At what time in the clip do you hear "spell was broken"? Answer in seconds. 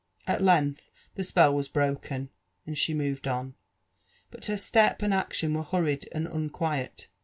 1.23-2.29